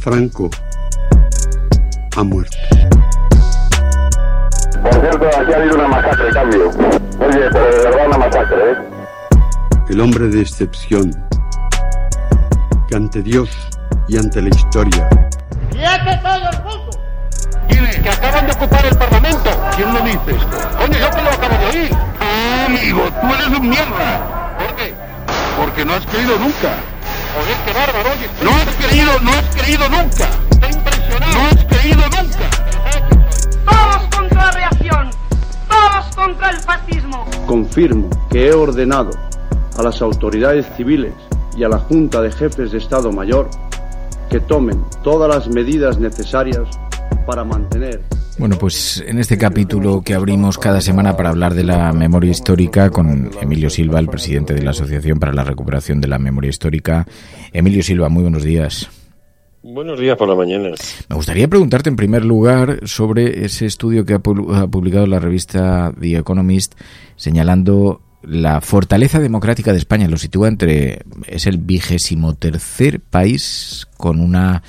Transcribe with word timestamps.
Franco 0.00 0.48
ha 2.16 2.22
muerto. 2.22 2.56
Por 4.82 4.92
cierto, 4.94 5.26
aquí 5.26 5.52
ha 5.52 5.56
habido 5.56 5.74
una 5.74 5.88
masacre, 5.88 6.30
cambio. 6.32 6.70
Oye, 6.70 7.48
pero 7.52 7.64
de 7.66 7.84
verdad 7.84 8.06
una 8.06 8.18
masacre, 8.18 8.72
¿eh? 8.72 8.76
El 9.90 10.00
hombre 10.00 10.28
de 10.28 10.40
excepción, 10.40 11.10
que 12.88 12.96
ante 12.96 13.20
Dios 13.22 13.50
y 14.08 14.16
ante 14.16 14.40
la 14.40 14.48
historia 14.48 15.08
¡Quiete 15.70 16.20
todo 16.22 16.50
el 16.50 16.62
mundo! 16.62 16.90
Dile 17.68 18.00
que 18.02 18.08
acaban 18.08 18.46
de 18.46 18.52
ocupar 18.52 18.86
el 18.86 18.96
Parlamento. 18.96 19.50
¿Quién 19.76 19.92
lo 19.92 20.00
dice 20.00 20.30
esto? 20.30 20.78
Coño, 20.78 20.98
yo 20.98 21.10
que 21.10 21.22
lo 21.22 21.30
acabo 21.30 21.58
de 21.58 21.66
oír. 21.78 21.90
Ah, 22.20 22.66
amigo, 22.66 23.02
tú 23.20 23.34
eres 23.34 23.46
un 23.48 23.68
mierda. 23.68 24.56
¿Por 24.58 24.76
qué? 24.76 24.94
Porque 25.58 25.84
no 25.84 25.94
has 25.94 26.06
creído 26.06 26.38
nunca. 26.38 26.70
Joder, 27.34 27.56
qué 27.64 27.72
bárbaro, 27.72 28.10
oye. 28.10 28.28
No 28.42 28.50
has 28.50 28.74
creído, 28.76 29.20
no 29.20 29.30
has 29.30 29.54
creído 29.54 29.88
nunca. 29.88 30.28
Está 30.50 30.70
impresionado. 30.70 31.32
No 31.32 31.46
has 31.46 31.64
creído 31.64 32.02
nunca. 32.02 32.50
Todos 33.64 34.16
contra 34.16 34.44
la 34.46 34.50
reacción. 34.50 35.10
Todos 35.68 36.16
contra 36.16 36.50
el 36.50 36.56
fascismo. 36.56 37.26
Confirmo 37.46 38.10
que 38.30 38.48
he 38.48 38.52
ordenado 38.52 39.10
a 39.78 39.82
las 39.82 40.02
autoridades 40.02 40.66
civiles 40.76 41.14
y 41.56 41.64
a 41.64 41.68
la 41.68 41.78
Junta 41.78 42.20
de 42.20 42.32
Jefes 42.32 42.72
de 42.72 42.78
Estado 42.78 43.12
Mayor 43.12 43.48
que 44.28 44.40
tomen 44.40 44.84
todas 45.02 45.28
las 45.28 45.48
medidas 45.48 45.98
necesarias 45.98 46.68
para 47.26 47.44
mantener 47.44 48.00
bueno, 48.40 48.56
pues 48.56 49.04
en 49.06 49.18
este 49.18 49.36
capítulo 49.36 50.00
que 50.00 50.14
abrimos 50.14 50.56
cada 50.56 50.80
semana 50.80 51.14
para 51.14 51.28
hablar 51.28 51.52
de 51.52 51.62
la 51.62 51.92
memoria 51.92 52.30
histórica 52.30 52.88
con 52.88 53.30
Emilio 53.38 53.68
Silva, 53.68 53.98
el 53.98 54.08
presidente 54.08 54.54
de 54.54 54.62
la 54.62 54.70
Asociación 54.70 55.18
para 55.18 55.34
la 55.34 55.44
Recuperación 55.44 56.00
de 56.00 56.08
la 56.08 56.18
Memoria 56.18 56.48
Histórica. 56.48 57.06
Emilio 57.52 57.82
Silva, 57.82 58.08
muy 58.08 58.22
buenos 58.22 58.42
días. 58.42 58.88
Buenos 59.62 60.00
días 60.00 60.16
por 60.16 60.26
la 60.26 60.34
mañana. 60.34 60.70
Me 61.10 61.16
gustaría 61.16 61.48
preguntarte 61.48 61.90
en 61.90 61.96
primer 61.96 62.24
lugar 62.24 62.80
sobre 62.84 63.44
ese 63.44 63.66
estudio 63.66 64.06
que 64.06 64.14
ha 64.14 64.18
publicado 64.20 65.06
la 65.06 65.18
revista 65.18 65.92
The 66.00 66.16
Economist 66.16 66.76
señalando 67.16 68.00
la 68.22 68.62
fortaleza 68.62 69.20
democrática 69.20 69.72
de 69.72 69.78
España. 69.78 70.08
Lo 70.08 70.16
sitúa 70.16 70.48
entre 70.48 71.02
es 71.26 71.46
el 71.46 71.58
vigésimo 71.58 72.34
tercer 72.36 73.00
país 73.00 73.86
con 73.98 74.18
una 74.18 74.62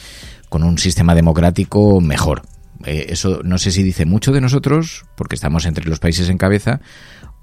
con 0.49 0.63
un 0.63 0.77
sistema 0.77 1.15
democrático 1.15 2.01
mejor. 2.01 2.41
Eh, 2.85 3.07
eso 3.09 3.41
no 3.43 3.57
sé 3.57 3.71
si 3.71 3.83
dice 3.83 4.05
mucho 4.05 4.31
de 4.31 4.41
nosotros, 4.41 5.05
porque 5.15 5.35
estamos 5.35 5.65
entre 5.65 5.85
los 5.85 5.99
países 5.99 6.29
en 6.29 6.37
cabeza, 6.37 6.81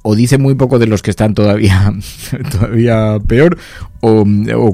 o 0.03 0.15
dice 0.15 0.39
muy 0.39 0.55
poco 0.55 0.79
de 0.79 0.87
los 0.87 1.03
que 1.03 1.11
están 1.11 1.35
todavía, 1.35 1.93
todavía 2.53 3.19
peor, 3.27 3.59
o, 4.01 4.25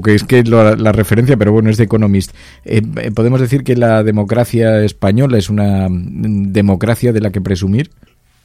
que 0.01 0.15
es 0.15 0.23
que 0.23 0.43
la, 0.43 0.75
la, 0.75 0.91
referencia, 0.91 1.37
pero 1.37 1.51
bueno, 1.51 1.69
es 1.69 1.77
de 1.77 1.85
Economist. 1.85 2.35
Eh, 2.63 2.81
eh, 2.97 3.11
¿Podemos 3.11 3.41
decir 3.41 3.63
que 3.63 3.75
la 3.75 4.03
democracia 4.03 4.83
española 4.83 5.37
es 5.37 5.49
una 5.49 5.87
democracia 5.89 7.11
de 7.11 7.21
la 7.21 7.31
que 7.31 7.41
presumir? 7.41 7.89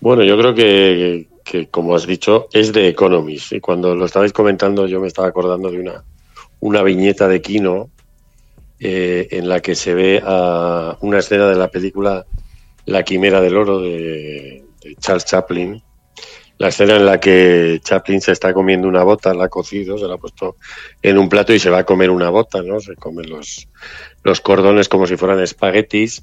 Bueno, 0.00 0.24
yo 0.24 0.38
creo 0.38 0.54
que, 0.54 1.28
que, 1.44 1.68
como 1.68 1.94
has 1.94 2.06
dicho, 2.06 2.48
es 2.52 2.72
de 2.72 2.88
Economist. 2.88 3.52
Y 3.52 3.60
cuando 3.60 3.94
lo 3.94 4.06
estabais 4.06 4.32
comentando, 4.32 4.86
yo 4.86 5.00
me 5.00 5.08
estaba 5.08 5.28
acordando 5.28 5.70
de 5.70 5.80
una, 5.80 6.02
una 6.60 6.82
viñeta 6.82 7.28
de 7.28 7.42
Kino 7.42 7.90
eh, 8.82 9.28
en 9.32 9.46
la 9.46 9.60
que 9.60 9.74
se 9.74 9.92
ve 9.92 10.22
a 10.24 10.96
una 11.02 11.18
escena 11.18 11.46
de 11.46 11.54
la 11.54 11.68
película 11.70 12.24
La 12.86 13.02
Quimera 13.02 13.42
del 13.42 13.58
Oro 13.58 13.80
de, 13.80 14.64
Charles 14.98 15.26
Chaplin. 15.26 15.82
La 16.56 16.68
escena 16.68 16.96
en 16.96 17.04
la 17.04 17.20
que 17.20 17.80
Chaplin 17.84 18.22
se 18.22 18.32
está 18.32 18.54
comiendo 18.54 18.88
una 18.88 19.02
bota, 19.02 19.34
la 19.34 19.44
ha 19.44 19.48
cocido, 19.48 19.98
se 19.98 20.06
la 20.06 20.14
ha 20.14 20.18
puesto 20.18 20.56
en 21.02 21.18
un 21.18 21.28
plato 21.28 21.52
y 21.52 21.58
se 21.58 21.68
va 21.68 21.80
a 21.80 21.84
comer 21.84 22.08
una 22.08 22.30
bota, 22.30 22.62
¿no? 22.62 22.80
Se 22.80 22.96
comen 22.96 23.28
los, 23.28 23.68
los 24.22 24.40
cordones 24.40 24.88
como 24.88 25.06
si 25.06 25.18
fueran 25.18 25.40
espaguetis. 25.40 26.22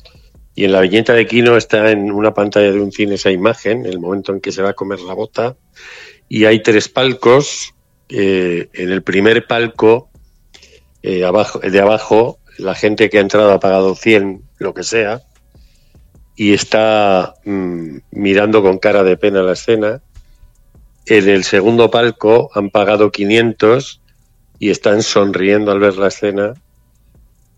Y 0.55 0.65
en 0.65 0.71
la 0.71 0.81
viñeta 0.81 1.13
de 1.13 1.27
Kino 1.27 1.57
está 1.57 1.91
en 1.91 2.11
una 2.11 2.33
pantalla 2.33 2.71
de 2.71 2.81
un 2.81 2.91
cine 2.91 3.15
esa 3.15 3.29
imagen, 3.29 3.85
el 3.85 3.99
momento 3.99 4.33
en 4.33 4.41
que 4.41 4.51
se 4.51 4.63
va 4.63 4.69
a 4.69 4.73
comer 4.73 4.99
la 5.01 5.13
bota. 5.13 5.55
Y 6.27 6.45
hay 6.45 6.63
tres 6.63 6.89
palcos. 6.89 7.75
Eh, 8.09 8.69
en 8.73 8.91
el 8.91 9.03
primer 9.03 9.45
palco, 9.45 10.09
eh, 11.03 11.19
de 11.19 11.79
abajo, 11.79 12.39
la 12.57 12.75
gente 12.75 13.09
que 13.09 13.17
ha 13.17 13.21
entrado 13.21 13.51
ha 13.51 13.59
pagado 13.59 13.95
100, 13.95 14.41
lo 14.59 14.73
que 14.73 14.83
sea, 14.83 15.21
y 16.35 16.53
está 16.53 17.33
mm, 17.45 17.97
mirando 18.11 18.61
con 18.61 18.77
cara 18.77 19.03
de 19.03 19.17
pena 19.17 19.41
la 19.41 19.53
escena. 19.53 20.01
En 21.05 21.29
el 21.29 21.43
segundo 21.43 21.89
palco 21.89 22.51
han 22.53 22.69
pagado 22.69 23.11
500 23.11 24.01
y 24.59 24.69
están 24.69 25.01
sonriendo 25.01 25.71
al 25.71 25.79
ver 25.79 25.97
la 25.97 26.07
escena. 26.07 26.53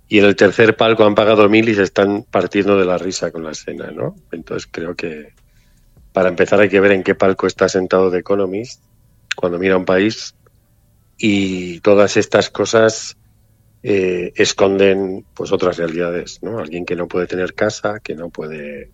Y 0.08 0.20
en 0.20 0.26
el 0.26 0.36
tercer 0.36 0.76
palco 0.76 1.06
han 1.06 1.14
pagado 1.14 1.48
1000 1.50 1.70
y 1.70 1.76
se 1.76 1.84
están 1.84 2.24
partiendo 2.24 2.78
de 2.78 2.86
la 2.86 2.98
risa 2.98 3.32
con 3.32 3.44
la 3.44 3.52
escena, 3.52 3.92
¿no? 3.92 4.16
Entonces 4.32 4.68
creo 4.72 4.96
que 4.96 5.34
para 6.14 6.30
empezar 6.30 6.60
hay 6.60 6.70
que 6.70 6.80
ver 6.80 6.94
en 6.94 7.04
qué 7.04 7.16
palco 7.16 7.48
está 7.48 7.70
sentado 7.70 8.10
The 8.10 8.20
Economist 8.20 8.82
cuando 9.36 9.60
mira 9.60 9.78
un 9.78 9.86
país 9.86 10.36
y 11.18 11.82
todas 11.82 12.18
estas 12.18 12.50
cosas 12.50 13.18
eh, 13.82 14.34
esconden 14.36 15.26
pues 15.34 15.52
otras 15.52 15.78
realidades, 15.78 16.40
¿no? 16.42 16.60
Alguien 16.60 16.86
que 16.86 16.96
no 16.96 17.08
puede 17.08 17.28
tener 17.28 17.54
casa, 17.54 18.00
que 18.00 18.16
no 18.16 18.30
puede 18.30 18.92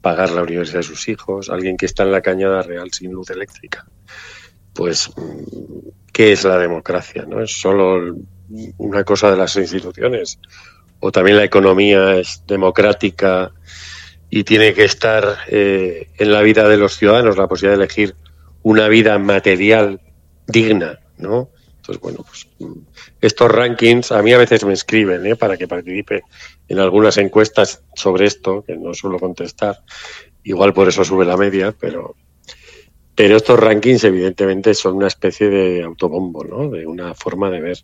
pagar 0.00 0.30
la 0.30 0.42
universidad 0.42 0.80
de 0.80 0.84
sus 0.84 1.08
hijos, 1.08 1.50
alguien 1.50 1.76
que 1.76 1.86
está 1.86 2.02
en 2.02 2.12
la 2.12 2.20
cañada 2.20 2.62
real 2.62 2.90
sin 2.92 3.12
luz 3.12 3.30
eléctrica. 3.30 3.86
Pues, 4.74 5.10
¿qué 6.12 6.32
es 6.32 6.44
la 6.44 6.58
democracia? 6.58 7.24
¿No? 7.26 7.42
¿Es 7.42 7.60
solo 7.60 8.16
una 8.78 9.04
cosa 9.04 9.30
de 9.30 9.36
las 9.36 9.56
instituciones? 9.56 10.38
¿O 11.00 11.10
también 11.10 11.36
la 11.36 11.44
economía 11.44 12.16
es 12.16 12.42
democrática 12.46 13.52
y 14.30 14.44
tiene 14.44 14.72
que 14.72 14.84
estar 14.84 15.38
eh, 15.48 16.08
en 16.16 16.32
la 16.32 16.42
vida 16.42 16.68
de 16.68 16.76
los 16.76 16.96
ciudadanos 16.96 17.36
la 17.36 17.48
posibilidad 17.48 17.78
de 17.78 17.84
elegir 17.84 18.14
una 18.62 18.88
vida 18.88 19.18
material 19.18 20.00
digna, 20.46 21.00
¿no? 21.18 21.50
Entonces, 21.82 22.00
bueno, 22.00 22.24
pues 22.24 22.46
estos 23.20 23.50
rankings 23.50 24.12
a 24.12 24.22
mí 24.22 24.32
a 24.32 24.38
veces 24.38 24.64
me 24.64 24.72
escriben 24.72 25.26
¿eh? 25.26 25.34
para 25.34 25.56
que 25.56 25.66
participe 25.66 26.22
en 26.68 26.78
algunas 26.78 27.18
encuestas 27.18 27.82
sobre 27.96 28.26
esto, 28.26 28.62
que 28.64 28.76
no 28.76 28.94
suelo 28.94 29.18
contestar. 29.18 29.82
Igual 30.44 30.72
por 30.74 30.86
eso 30.86 31.04
sube 31.04 31.24
la 31.24 31.36
media, 31.36 31.74
pero, 31.76 32.14
pero 33.16 33.36
estos 33.36 33.58
rankings 33.58 34.04
evidentemente 34.04 34.74
son 34.74 34.94
una 34.94 35.08
especie 35.08 35.50
de 35.50 35.82
autobombo, 35.82 36.44
¿no? 36.44 36.70
De 36.70 36.86
una 36.86 37.14
forma 37.14 37.50
de 37.50 37.60
ver 37.60 37.78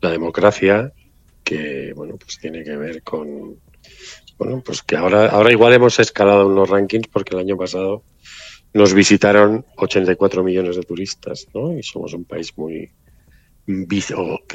la 0.00 0.10
democracia 0.10 0.92
que, 1.42 1.92
bueno, 1.96 2.14
pues 2.16 2.38
tiene 2.38 2.62
que 2.62 2.76
ver 2.76 3.02
con, 3.02 3.56
bueno, 4.38 4.62
pues 4.64 4.82
que 4.82 4.94
ahora, 4.94 5.26
ahora 5.26 5.50
igual 5.50 5.72
hemos 5.72 5.98
escalado 5.98 6.48
en 6.48 6.54
los 6.54 6.70
rankings 6.70 7.08
porque 7.08 7.34
el 7.34 7.40
año 7.40 7.56
pasado 7.56 8.04
nos 8.72 8.94
visitaron 8.94 9.66
84 9.78 10.44
millones 10.44 10.76
de 10.76 10.82
turistas, 10.82 11.48
¿no? 11.52 11.76
Y 11.76 11.82
somos 11.82 12.14
un 12.14 12.24
país 12.24 12.56
muy, 12.56 12.92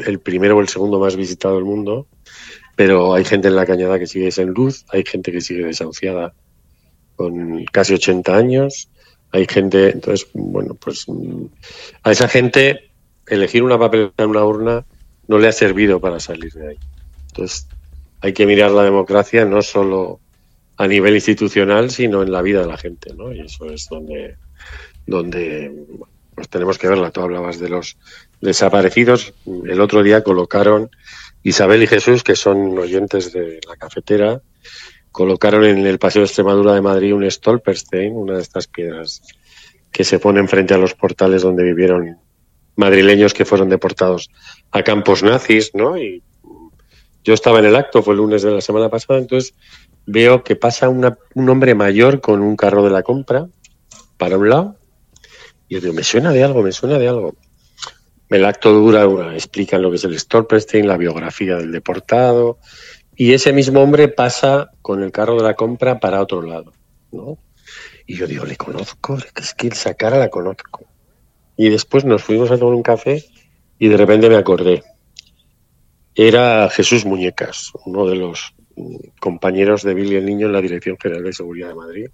el 0.06 0.20
primero 0.20 0.58
o 0.58 0.62
el 0.62 0.68
segundo 0.68 1.00
más 1.00 1.16
visitado 1.16 1.56
del 1.56 1.66
mundo, 1.66 2.08
pero 2.76 3.14
hay 3.14 3.26
gente 3.26 3.48
en 3.48 3.56
la 3.56 3.66
cañada 3.66 4.00
que 4.00 4.08
sigue 4.08 4.32
sin 4.32 4.50
luz, 4.50 4.86
hay 4.90 5.04
gente 5.04 5.32
que 5.32 5.42
sigue 5.42 5.66
desahuciada 5.66 6.34
con 7.16 7.66
casi 7.66 7.96
80 7.96 8.36
años, 8.36 8.90
hay 9.32 9.46
gente, 9.50 9.90
entonces, 9.90 10.28
bueno, 10.34 10.76
pues 10.76 11.06
a 12.04 12.12
esa 12.12 12.28
gente 12.28 12.92
elegir 13.28 13.64
una 13.64 13.78
papeleta 13.78 14.24
en 14.24 14.30
una 14.30 14.46
urna 14.46 14.86
no 15.28 15.38
le 15.40 15.48
ha 15.48 15.52
servido 15.52 16.00
para 16.00 16.20
salir 16.20 16.54
de 16.54 16.70
ahí. 16.70 16.78
Entonces, 17.30 17.68
hay 18.22 18.34
que 18.34 18.46
mirar 18.46 18.72
la 18.72 18.84
democracia 18.84 19.46
no 19.46 19.62
solo 19.62 20.20
a 20.78 20.88
nivel 20.88 21.16
institucional, 21.16 21.92
sino 21.92 22.22
en 22.22 22.32
la 22.32 22.42
vida 22.42 22.62
de 22.62 22.68
la 22.68 22.78
gente, 22.78 23.14
¿no? 23.14 23.34
Y 23.34 23.42
eso 23.42 23.66
es 23.66 23.88
donde, 23.90 24.38
donde 25.06 25.74
pues 26.36 26.50
tenemos 26.50 26.78
que 26.78 26.88
verla. 26.88 27.12
Tú 27.12 27.22
hablabas 27.22 27.60
de 27.60 27.70
los 27.70 27.98
desaparecidos. 28.42 29.34
El 29.66 29.82
otro 29.82 30.04
día 30.04 30.24
colocaron 30.24 30.90
Isabel 31.44 31.84
y 31.84 31.88
Jesús, 31.88 32.24
que 32.24 32.36
son 32.36 32.78
oyentes 32.78 33.32
de 33.34 33.60
la 33.68 33.76
cafetera, 33.78 34.42
colocaron 35.12 35.66
en 35.66 35.86
el 35.86 36.00
Paseo 36.00 36.22
de 36.22 36.28
Extremadura 36.28 36.74
de 36.74 36.82
Madrid 36.82 37.14
un 37.14 37.30
Stolperstein, 37.30 38.16
una 38.16 38.36
de 38.36 38.42
estas 38.42 38.68
piedras 38.68 39.22
que 39.92 40.04
se 40.04 40.20
ponen 40.20 40.48
frente 40.48 40.74
a 40.74 40.78
los 40.78 40.94
portales 40.94 41.42
donde 41.42 41.64
vivieron 41.64 42.18
madrileños 42.76 43.34
que 43.34 43.46
fueron 43.46 43.70
deportados 43.70 44.30
a 44.72 44.84
campos 44.84 45.24
nazis, 45.24 45.72
¿no? 45.74 45.98
Y 45.98 46.22
yo 47.24 47.34
estaba 47.34 47.60
en 47.60 47.66
el 47.66 47.76
acto, 47.76 48.04
fue 48.04 48.14
el 48.14 48.20
lunes 48.20 48.44
de 48.44 48.52
la 48.52 48.62
semana 48.62 48.90
pasada, 48.90 49.20
entonces 49.20 49.56
veo 50.06 50.44
que 50.44 50.56
pasa 50.56 50.88
un 50.90 51.50
hombre 51.50 51.74
mayor 51.74 52.22
con 52.22 52.42
un 52.42 52.56
carro 52.56 52.84
de 52.84 52.92
la 52.92 53.04
compra 53.04 53.48
para 54.18 54.38
un 54.38 54.50
lado. 54.50 54.76
Y 55.68 55.76
yo 55.76 55.82
digo, 55.82 55.94
me 55.94 56.04
suena 56.04 56.32
de 56.32 56.44
algo, 56.44 56.62
me 56.62 56.72
suena 56.72 56.98
de 57.00 57.08
algo. 57.08 57.36
El 58.30 58.46
acto 58.46 58.74
dura, 58.74 59.06
explican 59.34 59.82
lo 59.82 59.90
que 59.90 59.96
es 59.96 60.04
el 60.04 60.20
Stolperstein, 60.20 60.88
la 60.88 60.98
biografía 60.98 61.56
del 61.56 61.72
deportado, 61.72 62.60
y 63.16 63.34
ese 63.34 63.54
mismo 63.54 63.82
hombre 63.82 64.10
pasa 64.10 64.72
con 64.82 65.02
el 65.02 65.12
carro 65.12 65.38
de 65.38 65.44
la 65.44 65.56
compra 65.56 66.00
para 66.00 66.22
otro 66.22 66.42
lado, 66.42 66.74
¿no? 67.12 67.38
Y 68.06 68.16
yo 68.16 68.28
digo, 68.28 68.46
le 68.46 68.56
conozco, 68.58 69.18
es 69.36 69.54
que 69.54 69.68
esa 69.68 69.94
cara 69.96 70.18
la 70.18 70.30
conozco. 70.30 70.86
Y 71.56 71.70
después 71.70 72.06
nos 72.06 72.24
fuimos 72.24 72.52
a 72.52 72.58
tomar 72.58 72.76
un 72.76 72.84
café 72.84 73.24
y 73.80 73.88
de 73.88 73.98
repente 73.98 74.30
me 74.30 74.36
acordé. 74.36 74.84
era 76.14 76.70
Jesús 76.70 77.06
Muñecas, 77.06 77.72
uno 77.86 78.08
de 78.08 78.16
los 78.16 78.54
compañeros 79.20 79.84
de 79.84 79.94
Billy 79.94 80.16
el 80.16 80.26
Niño 80.26 80.48
en 80.48 80.54
la 80.54 80.62
Dirección 80.62 80.98
General 81.02 81.24
de 81.24 81.34
Seguridad 81.34 81.70
de 81.70 81.76
Madrid, 81.76 82.08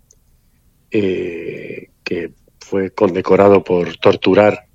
eh, 0.92 1.90
que 2.04 2.32
fue 2.60 2.92
condecorado 2.92 3.64
por 3.64 3.98
torturar 3.98 4.68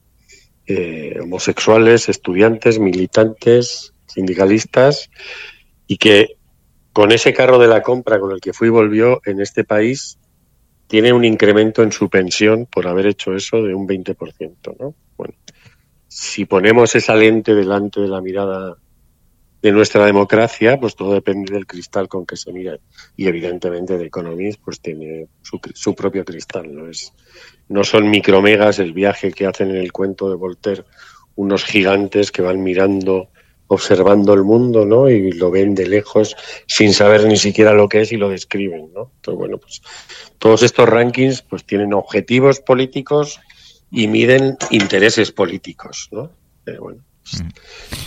eh, 0.68 1.18
homosexuales, 1.20 2.08
estudiantes, 2.08 2.78
militantes, 2.78 3.94
sindicalistas, 4.06 5.10
y 5.86 5.96
que 5.96 6.36
con 6.92 7.10
ese 7.10 7.32
carro 7.32 7.58
de 7.58 7.68
la 7.68 7.82
compra 7.82 8.20
con 8.20 8.32
el 8.32 8.40
que 8.40 8.52
fui 8.52 8.68
y 8.68 8.70
volvió 8.70 9.20
en 9.24 9.40
este 9.40 9.64
país 9.64 10.18
tiene 10.86 11.12
un 11.12 11.24
incremento 11.24 11.82
en 11.82 11.92
su 11.92 12.08
pensión 12.08 12.66
por 12.66 12.86
haber 12.86 13.06
hecho 13.06 13.34
eso 13.34 13.62
de 13.62 13.74
un 13.74 13.86
20%. 13.86 14.76
¿no? 14.78 14.94
Bueno, 15.16 15.34
si 16.06 16.44
ponemos 16.44 16.94
esa 16.94 17.14
lente 17.14 17.54
delante 17.54 18.00
de 18.00 18.08
la 18.08 18.20
mirada 18.20 18.76
de 19.60 19.72
nuestra 19.72 20.06
democracia, 20.06 20.78
pues 20.78 20.94
todo 20.94 21.14
depende 21.14 21.52
del 21.52 21.66
cristal 21.66 22.08
con 22.08 22.24
que 22.24 22.36
se 22.36 22.52
mira. 22.52 22.78
Y 23.16 23.26
evidentemente 23.26 23.98
de 23.98 24.06
Economist, 24.06 24.60
pues 24.64 24.80
tiene 24.80 25.26
su, 25.42 25.60
su 25.74 25.94
propio 25.94 26.24
cristal. 26.24 26.74
¿no? 26.74 26.88
Es, 26.88 27.12
no 27.68 27.84
son 27.84 28.08
micromegas 28.08 28.78
el 28.78 28.92
viaje 28.92 29.32
que 29.32 29.46
hacen 29.46 29.70
en 29.70 29.76
el 29.76 29.92
cuento 29.92 30.28
de 30.30 30.36
Voltaire 30.36 30.84
unos 31.38 31.64
gigantes 31.64 32.32
que 32.32 32.42
van 32.42 32.64
mirando, 32.64 33.30
observando 33.68 34.34
el 34.34 34.42
mundo, 34.42 34.84
¿no? 34.84 35.08
Y 35.08 35.30
lo 35.30 35.52
ven 35.52 35.74
de 35.76 35.86
lejos 35.86 36.34
sin 36.66 36.92
saber 36.92 37.26
ni 37.26 37.36
siquiera 37.36 37.72
lo 37.74 37.88
que 37.88 38.00
es 38.00 38.10
y 38.10 38.16
lo 38.16 38.28
describen, 38.28 38.92
¿no? 38.92 39.12
Entonces, 39.14 39.38
bueno, 39.38 39.58
pues 39.58 39.80
todos 40.38 40.64
estos 40.64 40.88
rankings 40.88 41.42
pues 41.42 41.64
tienen 41.64 41.94
objetivos 41.94 42.58
políticos 42.58 43.38
y 43.88 44.08
miden 44.08 44.56
intereses 44.70 45.30
políticos, 45.30 46.08
¿no? 46.10 46.32
Eh, 46.66 46.76
bueno, 46.80 47.04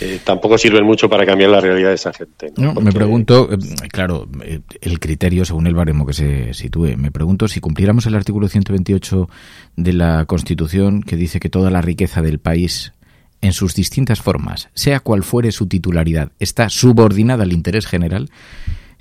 eh, 0.00 0.20
tampoco 0.24 0.58
sirven 0.58 0.84
mucho 0.84 1.08
para 1.08 1.24
cambiar 1.26 1.50
la 1.50 1.60
realidad 1.60 1.88
de 1.88 1.94
esa 1.94 2.12
gente. 2.12 2.52
¿no? 2.56 2.74
Me 2.74 2.92
pregunto, 2.92 3.48
eh, 3.52 3.56
claro, 3.90 4.28
eh, 4.44 4.60
el 4.80 5.00
criterio 5.00 5.44
según 5.44 5.66
el 5.66 5.74
baremo 5.74 6.06
que 6.06 6.12
se 6.12 6.54
sitúe. 6.54 6.96
Me 6.96 7.10
pregunto 7.10 7.48
si 7.48 7.60
cumpliéramos 7.60 8.06
el 8.06 8.14
artículo 8.14 8.48
128 8.48 9.28
de 9.76 9.92
la 9.92 10.24
Constitución 10.26 11.02
que 11.02 11.16
dice 11.16 11.40
que 11.40 11.48
toda 11.48 11.70
la 11.70 11.82
riqueza 11.82 12.22
del 12.22 12.38
país 12.38 12.92
en 13.40 13.52
sus 13.52 13.74
distintas 13.74 14.20
formas, 14.20 14.68
sea 14.72 15.00
cual 15.00 15.24
fuere 15.24 15.50
su 15.50 15.66
titularidad, 15.66 16.30
está 16.38 16.68
subordinada 16.68 17.42
al 17.42 17.52
interés 17.52 17.86
general, 17.86 18.30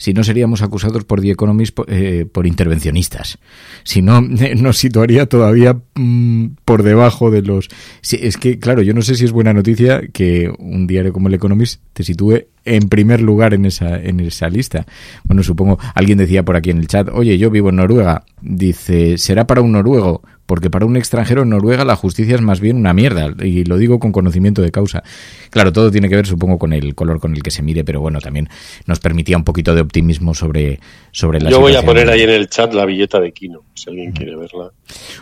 si 0.02 0.16
no 0.16 0.24
seríamos 0.24 0.64
acusados 0.64 1.06
por 1.06 1.22
The 1.22 1.30
Economist 1.30 1.78
eh, 1.88 2.26
por 2.26 2.48
intervencionistas. 2.48 3.38
Si 3.84 4.02
no, 4.02 4.20
nos 4.56 4.80
situaría 4.80 5.28
todavía 5.28 5.80
mm, 5.94 6.46
por 6.66 6.82
debajo 6.82 7.30
de 7.30 7.44
los... 7.44 7.70
es 8.02 8.38
que, 8.38 8.58
claro, 8.58 8.82
yo 8.82 8.96
no 8.96 9.04
sé 9.04 9.14
si 9.14 9.26
es 9.26 9.32
buena 9.32 9.54
noticia 9.54 10.02
que 10.12 10.52
un 10.58 10.88
diario 10.88 11.14
como 11.14 11.28
el 11.28 11.36
Economist 11.36 11.84
te 11.94 12.02
sitúe 12.02 12.46
en 12.66 12.90
primer 12.90 13.22
lugar 13.22 13.54
en 13.54 13.66
esa, 13.66 13.96
en 14.02 14.20
esa 14.22 14.50
lista. 14.50 14.88
Bueno, 15.24 15.44
supongo, 15.44 15.78
alguien 15.94 16.18
decía 16.18 16.44
por 16.44 16.56
aquí 16.56 16.72
en 16.72 16.80
el 16.80 16.88
chat, 16.88 17.08
oye, 17.14 17.38
yo 17.38 17.52
vivo 17.52 17.70
en 17.70 17.76
Noruega. 17.76 18.24
Dice, 18.42 19.20
¿será 19.20 19.46
para 19.46 19.62
un 19.62 19.72
noruego? 19.72 20.24
Porque 20.46 20.70
para 20.70 20.86
un 20.86 20.98
extranjero 20.98 21.44
en 21.44 21.50
Noruega 21.50 21.86
la 21.86 21.96
justicia 21.96 22.36
es 22.36 22.42
más 22.42 22.60
bien 22.60 22.78
una 22.78 22.94
mierda, 22.94 23.34
y 23.44 23.64
lo 23.64 23.78
digo 23.78 24.00
con 24.00 24.12
conocimiento 24.12 24.62
de 24.62 24.72
causa. 24.72 25.04
Claro, 25.50 25.72
todo 25.72 25.92
tiene 25.92 26.10
que 26.10 26.16
ver, 26.16 26.28
supongo, 26.28 26.58
con 26.58 26.74
el 26.74 26.96
color 26.96 27.20
con 27.20 27.34
el 27.34 27.44
que 27.44 27.52
se 27.52 27.62
mire, 27.62 27.84
pero 27.84 28.02
bueno, 28.02 28.20
también 28.20 28.50
nos 28.86 29.00
permitía 29.00 29.38
un 29.38 29.44
poquito 29.44 29.76
de 29.76 29.82
optimismo 29.82 30.34
sobre, 30.34 30.80
sobre 31.12 31.40
la 31.40 31.50
Yo 31.50 31.60
voy 31.60 31.76
a 31.76 31.84
poner 31.84 32.10
ahí 32.10 32.22
en 32.22 32.30
el 32.30 32.50
chat 32.50 32.74
la 32.74 32.86
billeta 32.86 33.20
de 33.20 33.32
Kino, 33.32 33.64
si 33.74 33.90
alguien 33.90 34.12
quiere 34.12 34.36
verla. 34.36 34.72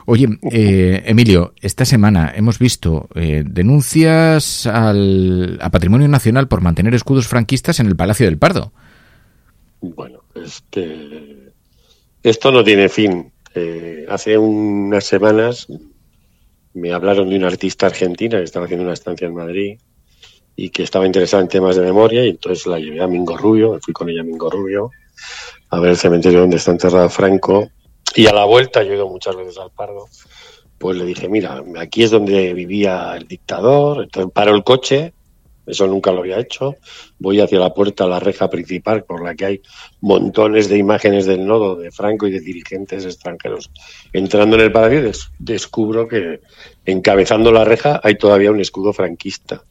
Oye, 0.06 0.27
eh, 0.51 1.04
Emilio, 1.06 1.54
esta 1.62 1.86
semana 1.86 2.33
hemos 2.36 2.60
visto 2.60 3.10
eh, 3.16 3.44
denuncias 3.45 4.66
al, 4.66 5.60
a 5.62 5.69
Patrimonio 5.69 6.07
Nacional 6.07 6.48
por 6.48 6.62
mantener 6.62 6.94
escudos 6.94 7.27
franquistas 7.27 7.80
en 7.80 7.88
el 7.88 7.95
Palacio 7.95 8.25
del 8.25 8.38
Pardo. 8.38 8.71
Bueno, 9.81 10.24
este, 10.36 11.51
esto 12.24 12.51
no 12.51 12.63
tiene 12.63 12.89
fin. 12.89 13.31
Eh, 13.56 14.06
hace 14.10 14.38
unas 14.38 15.06
semanas 15.06 15.68
me 16.74 16.94
hablaron 16.94 17.30
de 17.30 17.36
una 17.36 17.48
artista 17.48 17.88
argentina 17.88 18.38
que 18.38 18.44
estaba 18.44 18.66
haciendo 18.66 18.86
una 18.86 18.94
estancia 18.94 19.28
en 19.28 19.34
Madrid 19.34 19.80
y 20.56 20.69
que 20.69 20.84
estaba 20.84 21.06
interesada 21.06 21.42
en 21.42 21.50
temas 21.50 21.75
de 21.75 21.81
memoria 21.81 22.25
y 22.25 22.30
entonces 22.30 22.68
la 22.68 22.80
llevé 22.80 23.01
a 23.01 23.07
Mingo 23.07 23.38
Rubio, 23.38 23.80
fui 23.81 23.94
con 23.94 24.10
ella 24.10 24.22
a 24.22 24.24
Mingo 24.24 24.50
Rubio 24.50 24.92
a 25.69 25.80
ver 25.80 25.92
el 25.92 25.98
cementerio 25.98 26.42
donde 26.42 26.57
está 26.57 26.72
enterrado 26.72 27.10
Franco 27.10 27.69
y 28.16 28.28
a 28.28 28.34
la 28.34 28.46
vuelta, 28.46 28.84
yo 28.84 28.92
he 28.92 28.96
ido 28.96 29.07
muchas 29.07 29.36
veces 29.36 29.57
al 29.57 29.72
Pardo, 29.72 30.07
pues 30.78 30.98
le 30.98 31.06
dije, 31.06 31.30
mira, 31.30 31.63
aquí 31.78 32.04
es 32.04 32.12
donde 32.12 32.54
vivía 32.54 33.16
el 33.16 33.28
dictador, 33.28 34.04
entonces 34.04 34.31
paro 34.34 34.56
el 34.56 34.63
coche, 34.63 35.13
eso 35.69 35.88
nunca 35.88 36.12
lo 36.12 36.19
había 36.19 36.39
hecho. 36.39 36.75
Voy 37.19 37.39
hacia 37.39 37.60
la 37.60 37.74
puerta, 37.74 38.07
la 38.07 38.19
reja 38.19 38.50
principal, 38.50 39.04
por 39.04 39.24
la 39.24 39.36
que 39.36 39.45
hay 39.45 39.62
montones 40.01 40.69
de 40.69 40.77
imágenes 40.77 41.25
del 41.25 41.45
nodo 41.45 41.75
de 41.75 41.92
Franco 41.92 42.27
y 42.27 42.31
de 42.31 42.39
dirigentes 42.39 43.06
extranjeros. 43.06 43.71
Entrando 44.13 44.56
en 44.56 44.63
el 44.63 44.71
palacio, 44.71 45.12
descubro 45.38 46.07
que 46.07 46.42
encabezando 46.86 47.51
la 47.51 47.66
reja 47.66 48.00
hay 48.04 48.16
todavía 48.16 48.51
un 48.51 48.60
escudo 48.60 48.94
franquista. 48.94 49.63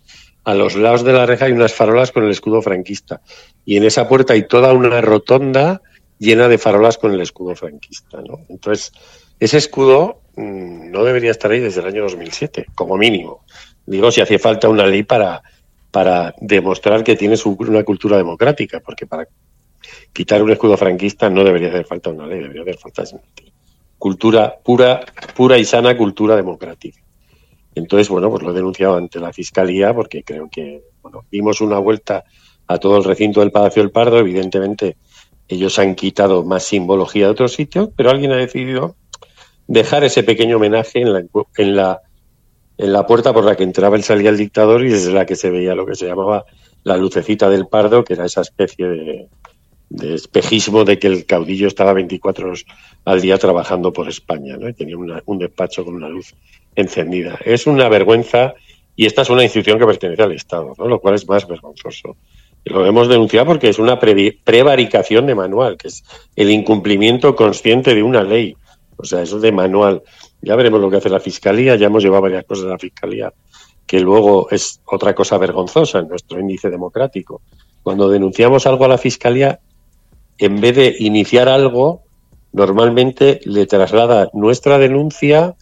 A 0.45 0.55
los 0.55 0.77
lados 0.77 1.05
de 1.05 1.13
la 1.13 1.27
reja 1.27 1.47
hay 1.47 1.53
unas 1.53 1.75
farolas 1.75 2.13
con 2.13 2.25
el 2.25 2.31
escudo 2.31 2.63
franquista. 2.63 3.21
Y 3.65 3.77
en 3.77 3.85
esa 3.85 4.09
puerta 4.09 4.33
hay 4.33 4.49
toda 4.49 4.73
una 4.73 5.01
rotonda 5.01 5.83
llena 6.19 6.49
de 6.49 6.59
farolas 6.59 6.99
con 6.99 7.13
el 7.13 7.21
escudo 7.21 7.55
franquista. 7.55 8.19
Entonces, 8.49 8.93
ese 9.41 9.59
escudo 9.59 10.23
mm, 10.37 10.91
no 10.91 11.05
debería 11.05 11.31
estar 11.31 11.51
ahí 11.51 11.61
desde 11.61 11.81
el 11.81 11.87
año 11.87 12.03
2007, 12.03 12.67
como 12.75 12.97
mínimo. 12.97 13.45
Digo, 13.87 14.11
si 14.11 14.21
hace 14.21 14.39
falta 14.39 14.69
una 14.69 14.87
ley 14.87 15.03
para 15.03 15.43
para 15.91 16.35
demostrar 16.41 17.03
que 17.03 17.17
tienes 17.17 17.45
una 17.47 17.83
cultura 17.85 18.17
democrática, 18.17 18.81
porque 18.81 19.07
para 19.07 19.27
quitar 20.13 20.43
un 20.43 20.51
escudo 20.51 20.77
franquista 20.77 21.31
no 21.31 21.45
debería 21.45 21.69
hacer 21.69 21.87
falta 21.87 22.11
una 22.11 22.27
ley, 22.27 22.41
debería 22.41 22.63
hacer 22.63 22.79
falta 22.79 23.05
cultura 23.97 24.55
pura, 24.63 25.01
pura 25.35 25.59
y 25.59 25.65
sana 25.65 25.97
cultura 25.97 26.37
democrática. 26.37 27.01
Entonces, 27.75 28.09
bueno, 28.09 28.31
pues 28.31 28.43
lo 28.43 28.51
he 28.51 28.55
denunciado 28.55 28.97
ante 28.97 29.21
la 29.21 29.33
Fiscalía 29.33 29.95
porque 29.95 30.23
creo 30.23 30.49
que, 30.51 30.83
bueno, 31.03 31.25
dimos 31.31 31.61
una 31.61 31.79
vuelta 31.79 32.25
a 32.67 32.79
todo 32.79 32.99
el 32.99 33.05
recinto 33.05 33.41
del 33.41 33.51
Palacio 33.51 33.83
del 33.83 33.93
Pardo, 33.93 34.19
evidentemente 34.19 34.97
ellos 35.49 35.79
han 35.79 35.95
quitado 35.95 36.45
más 36.45 36.65
simbología 36.65 37.25
de 37.25 37.31
otros 37.31 37.53
sitios, 37.55 37.89
pero 37.97 38.11
alguien 38.11 38.33
ha 38.33 38.37
decidido 38.37 38.97
dejar 39.67 40.05
ese 40.05 40.23
pequeño 40.23 40.57
homenaje 40.57 41.01
en 41.01 41.13
la, 41.13 41.25
en 41.57 41.77
la 41.77 42.03
en 42.79 42.93
la 42.93 43.07
puerta 43.07 43.33
por 43.33 43.45
la 43.45 43.57
que 43.57 43.65
entraba 43.65 43.99
y 43.99 44.03
salía 44.03 44.31
el 44.31 44.37
dictador 44.37 44.85
y 44.85 44.91
desde 44.91 45.13
la 45.13 45.27
que 45.27 45.37
se 45.37 45.51
veía 45.51 45.75
lo 45.75 45.85
que 45.85 45.97
se 45.97 46.07
llamaba 46.07 46.45
la 46.85 46.97
lucecita 46.97 47.51
del 47.51 47.67
pardo, 47.67 48.05
que 48.05 48.15
era 48.15 48.25
esa 48.25 48.41
especie 48.41 48.87
de, 48.87 50.15
espejismo 50.15 50.85
de 50.85 50.99
que 50.99 51.09
el 51.09 51.27
caudillo 51.27 51.67
estaba 51.67 51.93
24 51.93 52.49
horas 52.49 52.65
al 53.05 53.21
día 53.21 53.37
trabajando 53.39 53.93
por 53.93 54.09
España, 54.09 54.57
¿no? 54.57 54.69
Y 54.69 54.75
tenía 54.75 54.97
un 54.97 55.39
despacho 55.39 55.85
con 55.85 55.95
una 55.95 56.09
luz 56.09 56.35
encendida. 56.77 57.39
Es 57.45 57.67
una 57.67 57.89
vergüenza 57.89 58.55
y 58.95 59.07
esta 59.07 59.23
es 59.23 59.31
una 59.31 59.43
institución 59.45 59.79
que 59.79 59.87
pertenece 59.87 60.23
al 60.23 60.33
Estado. 60.33 60.75
Lo 60.77 61.01
cual 61.01 61.15
es 61.15 61.29
más 61.29 61.47
vergonzoso. 61.47 62.17
lo 62.65 62.85
hemos 62.85 63.09
denunciado 63.09 63.47
porque 63.47 63.69
es 63.69 63.79
una 63.79 63.99
prevaricación 63.99 65.27
de 65.27 65.35
manual, 65.35 65.77
que 65.77 65.89
es 65.89 66.05
el 66.37 66.51
incumplimiento 66.51 67.35
consciente 67.35 67.95
de 67.95 68.03
una 68.03 68.23
ley. 68.23 68.57
O 68.97 69.05
sea, 69.05 69.23
eso 69.23 69.39
de 69.39 69.53
manual. 69.53 70.03
Ya 70.41 70.57
veremos 70.57 70.81
lo 70.81 70.91
que 70.91 70.99
hace 70.99 71.11
la 71.11 71.21
Fiscalía, 71.21 71.77
ya 71.77 71.87
hemos 71.87 72.03
llevado 72.03 72.23
varias 72.23 72.45
cosas 72.45 72.67
a 72.67 72.71
la 72.71 72.79
Fiscalía, 72.79 73.33
que 73.87 74.01
luego 74.01 74.49
es 74.51 74.81
otra 74.87 75.15
cosa 75.15 75.39
vergonzosa 75.39 75.99
en 75.99 76.09
nuestro 76.09 76.39
índice 76.39 76.71
democrático. 76.71 77.43
Cuando 77.83 78.09
denunciamos 78.09 78.67
algo 78.67 78.85
a 78.85 78.89
la 78.89 78.99
Fiscalía, 78.99 79.61
en 80.39 80.61
vez 80.61 80.77
de 80.77 80.97
iniciar 80.99 81.49
algo, 81.49 82.03
normalmente 82.53 83.41
le 83.45 83.67
traslada 83.67 84.31
nuestra 84.33 84.79
denuncia 84.79 85.57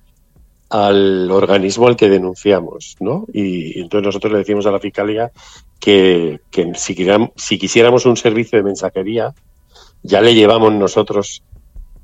al 0.68 1.30
organismo 1.30 1.86
al 1.86 1.96
que 1.96 2.08
denunciamos, 2.08 2.96
¿no? 3.00 3.26
Y, 3.32 3.80
entonces 3.80 4.06
nosotros 4.06 4.32
le 4.32 4.38
decimos 4.38 4.66
a 4.66 4.72
la 4.72 4.80
Fiscalía 4.80 5.30
que, 5.78 6.40
si, 6.74 7.06
si, 7.36 7.58
quisiéramos 7.58 8.06
un 8.06 8.16
servicio 8.16 8.58
de 8.58 8.64
mensajería, 8.64 9.34
ya 10.02 10.20
le 10.20 10.34
llevamos 10.34 10.72
nosotros 10.72 11.42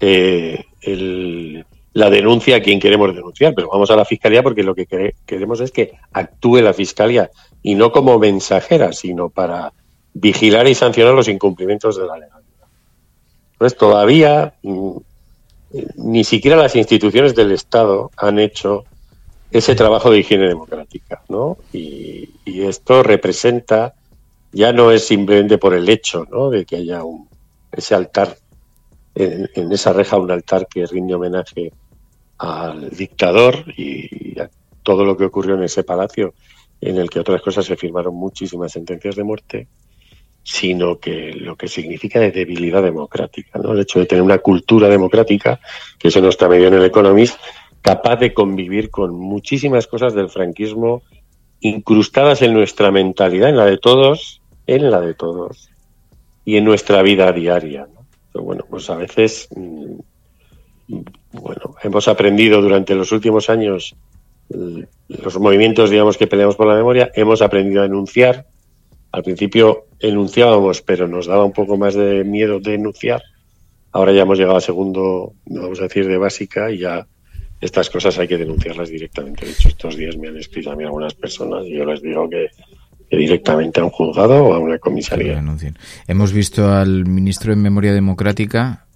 eh, 0.01 0.65
el, 0.81 1.65
la 1.95 2.09
denuncia 2.09 2.57
a 2.57 2.61
quien 2.61 2.81
queremos 2.81 3.15
denunciar, 3.15 3.55
pero 3.55 3.69
vamos 3.69 3.91
a 3.91 3.97
la 3.97 4.05
fiscalía 4.05 4.43
porque 4.43 4.63
lo 4.63 4.75
que 4.75 5.15
queremos 5.27 5.61
es 5.61 5.71
que 5.71 5.93
actúe 6.13 6.57
la 6.57 6.73
fiscalía 6.73 7.31
y 7.63 7.75
no 7.75 7.93
como 7.93 8.19
mensajera, 8.19 8.93
sino 8.93 9.29
para 9.29 9.73
vigilar 10.15 10.67
y 10.69 10.75
sancionar 10.75 11.15
los 11.15 11.29
incumplimientos 11.29 11.97
de 11.97 12.07
la 12.07 12.19
legalidad. 12.19 12.41
Entonces, 13.53 13.79
todavía 13.79 14.55
mm, 14.63 14.97
ni 15.97 16.25
siquiera 16.25 16.57
las 16.57 16.77
instituciones 16.77 17.35
del 17.35 17.53
Estado 17.53 18.11
han 18.17 18.39
hecho 18.39 18.85
ese 19.51 19.75
trabajo 19.75 20.11
de 20.11 20.21
higiene 20.21 20.49
democrática, 20.49 21.23
¿no? 21.29 21.59
Y, 21.73 22.31
esto 22.45 23.03
representa, 23.03 23.95
ya 24.53 24.73
no 24.73 24.93
es 24.93 25.07
simplemente 25.07 25.59
por 25.59 25.75
el 25.75 25.89
hecho, 25.89 26.27
¿no? 26.31 26.49
De 26.49 26.65
que 26.65 26.77
haya 26.77 27.03
un, 27.03 27.29
ese 27.71 27.95
altar, 27.95 28.37
en, 29.15 29.51
en 29.55 29.73
esa 29.73 29.93
reja 29.93 30.17
un 30.17 30.31
altar 30.31 30.67
que 30.69 30.87
rinde 30.87 31.15
homenaje 31.15 31.73
al 32.43 32.91
dictador 32.91 33.65
y 33.77 34.39
a 34.41 34.51
todo 34.83 35.05
lo 35.05 35.17
que 35.17 35.25
ocurrió 35.25 35.55
en 35.55 35.63
ese 35.63 35.85
palacio 35.85 36.35
en 36.81 36.99
el 36.99 37.09
que 37.09 37.21
otras 37.21 37.41
cosas 37.41 37.65
se 37.65 37.77
firmaron 37.77 38.17
muchísimas 38.17 38.73
sentencias 38.73 39.15
de 39.15 39.23
muerte, 39.23 39.69
sino 40.43 40.99
que 40.99 41.33
lo 41.35 41.57
que 41.57 41.69
significa 41.69 42.19
de 42.19 42.33
debilidad 42.33 42.83
democrática, 42.83 43.61
¿no? 43.61 43.73
El 43.73 43.81
hecho 43.81 44.01
de 44.01 44.07
tener 44.07 44.23
una 44.23 44.39
cultura 44.39 44.89
democrática, 44.89 45.61
que 46.01 46.09
eso 46.09 46.21
no 46.21 46.31
está 46.31 46.49
medio 46.49 46.67
en 46.67 46.75
el 46.75 46.85
Economist, 46.85 47.39
capaz 47.81 48.17
de 48.17 48.35
convivir 48.35 48.91
con 48.91 49.15
muchísimas 49.15 49.87
cosas 49.87 50.13
del 50.13 50.29
franquismo 50.29 51.03
incrustadas 51.61 52.43
en 52.43 52.55
nuestra 52.55 52.91
mentalidad, 52.91 53.51
en 53.51 53.57
la 53.57 53.67
de 53.67 53.79
todos, 53.79 54.43
en 54.67 54.91
la 54.91 55.01
de 55.01 55.15
todos, 55.15 55.71
y 56.45 56.57
en 56.57 56.65
nuestra 56.65 57.03
vida 57.03 57.31
diaria. 57.31 57.87
Pero 58.33 58.45
bueno, 58.45 58.65
pues 58.69 58.91
a 58.91 58.97
veces, 58.97 59.49
mm, 59.55 59.72
hemos 61.83 62.09
aprendido 62.09 62.61
durante 62.61 62.95
los 62.95 63.13
últimos 63.13 63.51
años 63.51 63.97
los 64.49 65.39
movimientos, 65.39 65.91
digamos, 65.91 66.17
que 66.17 66.27
peleamos 66.27 66.57
por 66.57 66.67
la 66.67 66.75
memoria, 66.75 67.11
hemos 67.15 67.43
aprendido 67.43 67.81
a 67.81 67.85
denunciar. 67.85 68.47
Al 69.11 69.23
principio 69.23 69.87
enunciábamos, 69.99 70.83
pero 70.83 71.07
nos 71.07 71.27
daba 71.27 71.45
un 71.45 71.53
poco 71.53 71.77
más 71.77 71.95
de 71.95 72.25
miedo 72.25 72.61
de 72.61 72.75
enunciar. 72.75 73.23
Ahora 73.93 74.13
ya 74.13 74.23
hemos 74.23 74.39
llegado 74.39 74.57
al 74.57 74.63
segundo, 74.63 75.35
vamos 75.47 75.81
a 75.81 75.85
decir, 75.85 76.07
de 76.07 76.17
básica 76.17 76.71
y 76.71 76.79
ya 76.79 77.07
estas 77.61 77.91
cosas 77.91 78.19
hay 78.19 78.27
que 78.27 78.39
denunciarlas 78.39 78.89
directamente. 78.89 79.45
De 79.45 79.53
hecho, 79.53 79.69
estos 79.69 79.97
días 79.97 80.17
me 80.17 80.29
han 80.29 80.37
escrito 80.37 80.71
a 80.71 80.77
mí 80.77 80.85
algunas 80.85 81.15
personas 81.15 81.67
y 81.67 81.77
yo 81.77 81.85
les 81.85 82.01
digo 82.03 82.29
que, 82.29 82.49
directamente 83.11 83.81
a 83.81 83.85
un 83.85 83.91
juzgado 83.91 84.43
o 84.45 84.55
a 84.55 84.59
una 84.59 84.79
comisaría. 84.79 85.43
Hemos 86.07 86.33
visto 86.33 86.71
al 86.71 87.05
ministro 87.05 87.51
de 87.51 87.57
Memoria 87.57 87.93
Democrática 87.93 88.87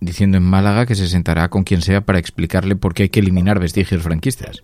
diciendo 0.00 0.38
en 0.38 0.44
Málaga 0.44 0.86
que 0.86 0.94
se 0.94 1.08
sentará 1.08 1.48
con 1.48 1.64
quien 1.64 1.82
sea 1.82 2.00
para 2.00 2.18
explicarle 2.18 2.76
por 2.76 2.94
qué 2.94 3.04
hay 3.04 3.08
que 3.10 3.20
eliminar 3.20 3.60
vestigios 3.60 4.02
franquistas. 4.02 4.62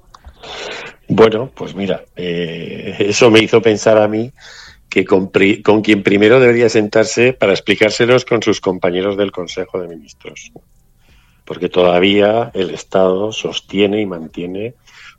Bueno, 1.08 1.50
pues 1.54 1.74
mira, 1.74 2.04
eh, 2.16 2.96
eso 2.98 3.30
me 3.30 3.40
hizo 3.40 3.62
pensar 3.62 3.98
a 3.98 4.08
mí 4.08 4.32
que 4.88 5.04
con, 5.04 5.30
con, 5.62 5.82
quien 5.82 6.02
primero 6.02 6.40
debería 6.40 6.68
sentarse 6.68 7.32
para 7.32 7.52
explicárselos 7.52 8.24
con 8.24 8.42
sus 8.42 8.60
compañeros 8.60 9.16
del 9.16 9.30
Consejo 9.30 9.80
de 9.80 9.88
Ministros. 9.88 10.52
Porque 11.44 11.68
todavía 11.68 12.50
el 12.54 12.70
Estado 12.70 13.30
sostiene 13.30 14.00
y 14.00 14.06
mantiene 14.06 14.74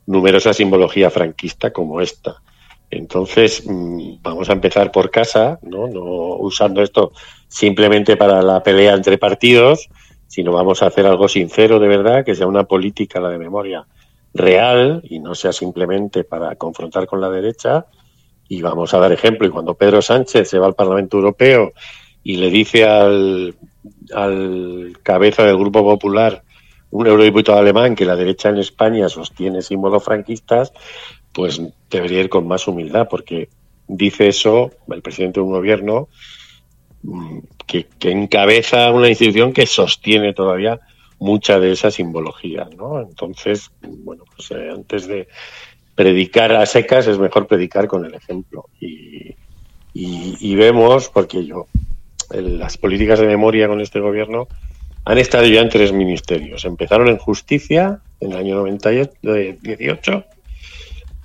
numerosa 0.06 0.52
simbología 0.52 1.10
franquista 1.10 1.70
como 1.70 2.00
esta. 2.00 2.42
Entonces, 2.90 3.62
mm, 3.66 4.22
vamos 4.22 4.48
a 4.48 4.54
empezar 4.54 4.90
por 4.90 5.10
casa, 5.10 5.58
¿no? 5.62 5.86
no 5.86 6.02
usando 6.38 6.82
esto 6.82 7.12
simplemente 7.48 8.16
para 8.16 8.42
la 8.42 8.62
pelea 8.62 8.94
entre 8.94 9.18
partidos, 9.18 9.88
sino 10.28 10.52
vamos 10.52 10.82
a 10.82 10.86
hacer 10.86 11.06
algo 11.06 11.26
sincero 11.26 11.80
de 11.80 11.88
verdad, 11.88 12.24
que 12.24 12.34
sea 12.34 12.46
una 12.46 12.64
política, 12.64 13.18
la 13.18 13.30
de 13.30 13.38
memoria, 13.38 13.84
real 14.34 15.02
y 15.08 15.18
no 15.18 15.34
sea 15.34 15.52
simplemente 15.52 16.22
para 16.22 16.54
confrontar 16.54 17.06
con 17.06 17.20
la 17.20 17.30
derecha. 17.30 17.86
Y 18.46 18.62
vamos 18.62 18.94
a 18.94 18.98
dar 18.98 19.10
ejemplo. 19.12 19.46
Y 19.46 19.50
cuando 19.50 19.74
Pedro 19.74 20.00
Sánchez 20.00 20.48
se 20.48 20.58
va 20.58 20.66
al 20.66 20.74
Parlamento 20.74 21.16
Europeo 21.16 21.72
y 22.22 22.36
le 22.36 22.50
dice 22.50 22.84
al, 22.84 23.54
al 24.14 24.98
cabeza 25.02 25.44
del 25.44 25.58
Grupo 25.58 25.82
Popular, 25.82 26.42
un 26.90 27.06
eurodiputado 27.06 27.58
alemán, 27.58 27.94
que 27.94 28.04
la 28.04 28.16
derecha 28.16 28.50
en 28.50 28.58
España 28.58 29.08
sostiene 29.08 29.62
símbolos 29.62 30.04
franquistas, 30.04 30.72
pues 31.32 31.60
debería 31.90 32.20
ir 32.20 32.28
con 32.28 32.46
más 32.46 32.66
humildad, 32.68 33.08
porque 33.10 33.48
dice 33.86 34.28
eso 34.28 34.70
el 34.88 35.02
presidente 35.02 35.40
de 35.40 35.46
un 35.46 35.52
gobierno 35.52 36.08
que, 37.66 37.86
que 37.98 38.10
encabeza 38.10 38.90
una 38.92 39.08
institución 39.08 39.52
que 39.52 39.66
sostiene 39.66 40.32
todavía 40.32 40.80
mucha 41.18 41.58
de 41.58 41.72
esa 41.72 41.90
simbología, 41.90 42.68
¿no? 42.76 43.00
Entonces, 43.00 43.70
bueno, 43.82 44.24
pues 44.34 44.50
eh, 44.52 44.70
antes 44.72 45.06
de 45.06 45.28
predicar 45.94 46.52
a 46.52 46.64
secas 46.64 47.06
es 47.06 47.18
mejor 47.18 47.46
predicar 47.46 47.88
con 47.88 48.04
el 48.04 48.14
ejemplo. 48.14 48.66
Y, 48.80 49.34
vemos, 50.54 51.08
porque 51.08 51.44
yo, 51.44 51.66
las 52.30 52.76
políticas 52.76 53.18
de 53.18 53.26
memoria 53.26 53.68
con 53.68 53.80
este 53.80 53.98
gobierno 53.98 54.46
han 55.04 55.18
estado 55.18 55.46
ya 55.46 55.60
en 55.60 55.68
tres 55.68 55.92
ministerios. 55.92 56.64
Empezaron 56.64 57.08
en 57.08 57.18
justicia 57.18 58.00
en 58.20 58.32
el 58.32 58.38
año 58.38 58.56
98, 58.56 60.24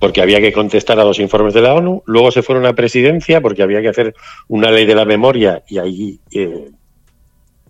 porque 0.04 0.20
había 0.20 0.38
que 0.38 0.52
contestar 0.52 1.00
a 1.00 1.02
dos 1.02 1.18
informes 1.18 1.54
de 1.54 1.62
la 1.62 1.72
ONU. 1.72 2.02
Luego 2.04 2.30
se 2.30 2.42
fueron 2.42 2.66
a 2.66 2.74
presidencia 2.74 3.40
porque 3.40 3.62
había 3.62 3.80
que 3.80 3.88
hacer 3.88 4.14
una 4.48 4.70
ley 4.70 4.84
de 4.84 4.94
la 4.94 5.06
memoria 5.06 5.62
y 5.66 5.78
ahí 5.78 6.20
eh, 6.30 6.72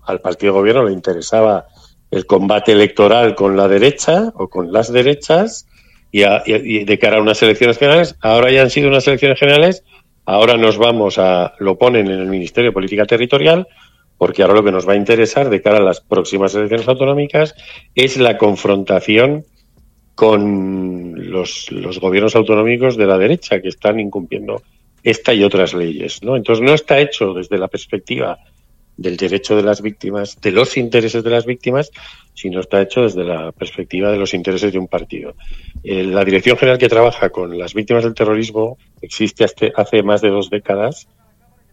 al 0.03 0.21
partido 0.21 0.53
de 0.53 0.59
gobierno 0.59 0.83
le 0.83 0.93
interesaba 0.93 1.69
el 2.11 2.27
combate 2.27 2.73
electoral 2.73 3.37
con 3.37 3.57
la 3.57 3.69
derecha 3.69 4.33
o 4.35 4.49
con 4.49 4.73
las 4.73 4.93
derechas 4.93 5.69
y, 6.11 6.25
de 6.85 6.99
cara 6.99 7.19
a 7.19 7.23
unas 7.23 7.41
elecciones 7.41 7.79
generales. 7.79 8.17
Ahora 8.21 8.51
ya 8.51 8.63
han 8.63 8.71
sido 8.71 8.89
unas 8.89 9.07
elecciones 9.07 9.39
generales, 9.39 9.85
ahora 10.25 10.57
nos 10.57 10.77
vamos 10.77 11.19
a, 11.19 11.53
lo 11.61 11.79
ponen 11.79 12.09
en 12.09 12.19
el 12.19 12.27
Ministerio 12.27 12.71
de 12.71 12.75
Política 12.75 13.07
Territorial, 13.07 13.69
porque 14.19 14.43
ahora 14.43 14.55
lo 14.55 14.65
que 14.65 14.73
nos 14.73 14.89
va 14.89 14.95
a 14.95 14.97
interesar 14.97 15.51
de 15.51 15.63
cara 15.63 15.77
a 15.77 15.83
las 15.83 16.01
próximas 16.01 16.53
elecciones 16.57 16.89
autonómicas 16.89 17.55
es 17.95 18.17
la 18.17 18.39
confrontación 18.39 19.45
con 20.15 21.14
los, 21.35 21.71
los 21.71 22.01
gobiernos 22.01 22.35
autonómicos 22.37 22.97
de 22.97 23.07
la 23.07 23.19
derecha 23.19 23.61
que 23.61 23.69
están 23.69 24.01
incumpliendo 24.01 24.63
esta 25.03 25.35
y 25.35 25.45
otras 25.45 25.75
leyes. 25.75 26.23
¿no? 26.23 26.37
Entonces 26.37 26.65
no 26.65 26.73
está 26.73 26.99
hecho 26.99 27.35
desde 27.35 27.59
la 27.59 27.69
perspectiva 27.69 28.39
del 28.97 29.17
derecho 29.17 29.57
de 29.57 29.63
las 29.63 29.83
víctimas, 29.83 30.41
de 30.41 30.53
los 30.53 30.77
intereses 30.77 31.23
de 31.25 31.31
las 31.31 31.47
víctimas, 31.47 31.91
sino 32.33 32.61
está 32.61 32.81
hecho 32.81 33.03
desde 33.03 33.25
la 33.25 33.53
perspectiva 33.53 34.11
de 34.11 34.19
los 34.19 34.35
intereses 34.35 34.73
de 34.73 34.79
un 34.79 34.89
partido. 34.89 35.35
Eh, 35.83 36.05
la 36.05 36.25
Dirección 36.25 36.57
General 36.57 36.79
que 36.79 36.89
trabaja 36.89 37.31
con 37.31 37.59
las 37.59 37.75
víctimas 37.75 38.05
del 38.05 38.15
terrorismo 38.15 38.79
existe 39.03 39.45
hace 39.77 40.03
más 40.03 40.21
de 40.23 40.31
dos 40.31 40.49
décadas 40.49 41.09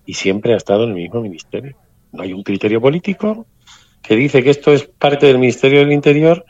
y 0.06 0.16
siempre 0.16 0.54
ha 0.54 0.58
estado 0.58 0.84
en 0.84 0.90
el 0.90 0.96
mismo 0.96 1.22
ministerio. 1.22 1.76
No 2.12 2.24
hay 2.24 2.34
un 2.34 2.44
criterio 2.44 2.82
político 2.82 3.46
que 4.02 4.16
dice 4.16 4.44
que 4.44 4.50
esto 4.50 4.74
es 4.74 4.84
parte 4.84 5.28
del 5.28 5.38
Ministerio 5.38 5.80
del 5.80 5.92
Interior 5.92 6.44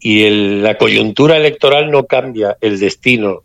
y 0.00 0.28
la 0.60 0.78
coyuntura 0.78 1.36
electoral 1.36 1.90
no 1.90 2.06
cambia 2.06 2.56
el 2.60 2.80
destino 2.80 3.42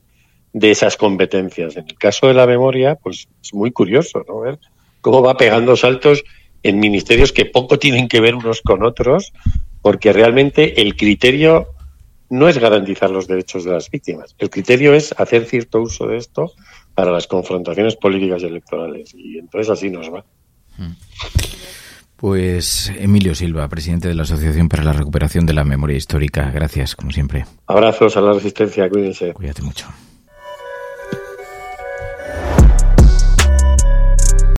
de 0.54 0.72
esas 0.72 0.96
competencias. 0.96 1.76
En 1.76 1.86
el 1.88 1.96
caso 1.96 2.28
de 2.28 2.34
la 2.34 2.48
memoria, 2.48 2.96
pues 2.96 3.28
es 3.44 3.54
muy 3.54 3.72
curioso, 3.72 4.24
¿no? 4.28 4.40
Ver 4.40 4.58
cómo 5.02 5.22
va 5.22 5.36
pegando 5.36 5.76
saltos 5.76 6.24
en 6.64 6.80
ministerios 6.80 7.34
que 7.34 7.46
poco 7.46 7.78
tienen 7.78 8.08
que 8.08 8.22
ver 8.22 8.36
unos 8.36 8.62
con 8.62 8.84
otros, 8.84 9.34
porque 9.82 10.14
realmente 10.14 10.82
el 10.82 10.96
criterio 10.96 11.68
no 12.30 12.48
es 12.48 12.58
garantizar 12.58 13.12
los 13.12 13.28
derechos 13.28 13.66
de 13.66 13.72
las 13.72 13.92
víctimas. 13.92 14.34
El 14.40 14.50
criterio 14.50 14.94
es 14.94 15.14
hacer 15.18 15.46
cierto 15.46 15.82
uso 15.82 16.08
de 16.08 16.18
esto 16.18 16.54
para 16.96 17.12
las 17.12 17.28
confrontaciones 17.28 17.98
políticas 17.98 18.42
y 18.42 18.46
electorales. 18.46 19.14
Y 19.14 19.38
entonces 19.38 19.70
así 19.70 19.90
nos 19.90 20.12
va. 20.12 20.26
Hmm. 20.78 20.94
Pues 22.18 22.92
Emilio 22.98 23.36
Silva, 23.36 23.68
presidente 23.68 24.08
de 24.08 24.16
la 24.16 24.24
Asociación 24.24 24.70
para 24.70 24.84
la 24.84 24.94
Recuperación 24.94 25.46
de 25.46 25.54
la 25.54 25.64
Memoria 25.64 25.98
Histórica. 25.98 26.50
Gracias, 26.52 26.96
como 26.96 27.12
siempre. 27.12 27.46
Abrazos 27.68 28.16
a 28.18 28.22
la 28.22 28.34
resistencia, 28.34 28.90
cuídense. 28.90 29.34
Cuídate 29.34 29.62
mucho. 29.62 29.88